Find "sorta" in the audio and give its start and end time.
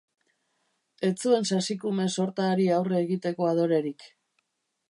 2.23-2.49